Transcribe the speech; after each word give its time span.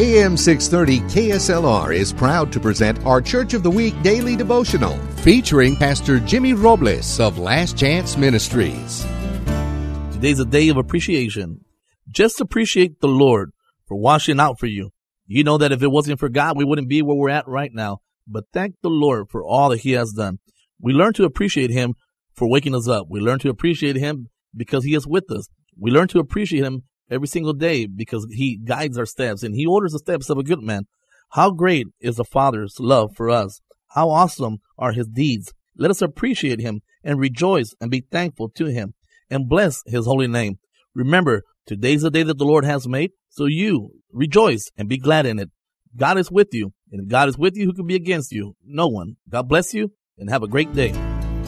AM 0.00 0.34
630 0.34 1.00
KSLR 1.14 1.94
is 1.94 2.10
proud 2.10 2.50
to 2.54 2.58
present 2.58 3.04
our 3.04 3.20
Church 3.20 3.52
of 3.52 3.62
the 3.62 3.70
Week 3.70 3.94
daily 4.00 4.34
devotional 4.34 4.96
featuring 5.16 5.76
Pastor 5.76 6.18
Jimmy 6.18 6.54
Robles 6.54 7.20
of 7.20 7.38
Last 7.38 7.76
Chance 7.76 8.16
Ministries. 8.16 9.04
Today's 10.10 10.40
a 10.40 10.46
day 10.46 10.70
of 10.70 10.78
appreciation. 10.78 11.66
Just 12.08 12.40
appreciate 12.40 13.00
the 13.00 13.08
Lord 13.08 13.50
for 13.86 13.98
washing 13.98 14.40
out 14.40 14.58
for 14.58 14.64
you. 14.64 14.88
You 15.26 15.44
know 15.44 15.58
that 15.58 15.70
if 15.70 15.82
it 15.82 15.90
wasn't 15.90 16.18
for 16.18 16.30
God, 16.30 16.56
we 16.56 16.64
wouldn't 16.64 16.88
be 16.88 17.02
where 17.02 17.14
we're 17.14 17.28
at 17.28 17.46
right 17.46 17.70
now. 17.70 17.98
But 18.26 18.44
thank 18.54 18.76
the 18.80 18.88
Lord 18.88 19.28
for 19.28 19.44
all 19.44 19.68
that 19.68 19.80
He 19.80 19.92
has 19.92 20.12
done. 20.12 20.38
We 20.80 20.94
learn 20.94 21.12
to 21.12 21.24
appreciate 21.24 21.72
Him 21.72 21.92
for 22.32 22.48
waking 22.48 22.74
us 22.74 22.88
up. 22.88 23.08
We 23.10 23.20
learn 23.20 23.38
to 23.40 23.50
appreciate 23.50 23.96
Him 23.96 24.30
because 24.56 24.82
He 24.82 24.94
is 24.94 25.06
with 25.06 25.30
us. 25.30 25.50
We 25.78 25.90
learn 25.90 26.08
to 26.08 26.20
appreciate 26.20 26.64
Him 26.64 26.84
every 27.10 27.28
single 27.28 27.52
day 27.52 27.86
because 27.86 28.26
he 28.30 28.56
guides 28.56 28.98
our 28.98 29.06
steps 29.06 29.42
and 29.42 29.54
he 29.54 29.66
orders 29.66 29.92
the 29.92 29.98
steps 29.98 30.30
of 30.30 30.38
a 30.38 30.42
good 30.42 30.62
man. 30.62 30.86
How 31.30 31.50
great 31.50 31.86
is 32.00 32.16
the 32.16 32.24
Father's 32.24 32.76
love 32.80 33.10
for 33.16 33.30
us? 33.30 33.60
How 33.88 34.10
awesome 34.10 34.58
are 34.78 34.92
his 34.92 35.06
deeds? 35.08 35.52
Let 35.76 35.90
us 35.90 36.02
appreciate 36.02 36.60
him 36.60 36.82
and 37.02 37.18
rejoice 37.18 37.74
and 37.80 37.90
be 37.90 38.04
thankful 38.10 38.48
to 38.50 38.66
him 38.66 38.94
and 39.30 39.48
bless 39.48 39.82
his 39.86 40.06
holy 40.06 40.26
name. 40.26 40.58
Remember, 40.94 41.42
today's 41.66 42.02
the 42.02 42.10
day 42.10 42.22
that 42.22 42.38
the 42.38 42.44
Lord 42.44 42.64
has 42.64 42.86
made, 42.86 43.12
so 43.28 43.46
you 43.46 43.90
rejoice 44.12 44.70
and 44.76 44.88
be 44.88 44.98
glad 44.98 45.26
in 45.26 45.38
it. 45.38 45.50
God 45.96 46.18
is 46.18 46.30
with 46.30 46.48
you, 46.52 46.72
and 46.92 47.02
if 47.02 47.08
God 47.08 47.28
is 47.28 47.38
with 47.38 47.56
you, 47.56 47.66
who 47.66 47.74
can 47.74 47.86
be 47.86 47.96
against 47.96 48.32
you? 48.32 48.56
No 48.64 48.88
one. 48.88 49.16
God 49.28 49.48
bless 49.48 49.72
you 49.74 49.92
and 50.18 50.30
have 50.30 50.42
a 50.42 50.48
great 50.48 50.72
day. 50.72 51.09